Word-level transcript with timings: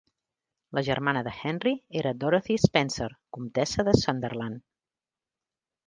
La 0.77 0.81
germana 0.87 1.21
de 1.27 1.33
Henry 1.49 1.73
era 2.01 2.15
Dorothy 2.25 2.57
Spencer, 2.63 3.09
comtessa 3.39 3.87
de 3.91 3.97
Sunderland. 4.07 4.65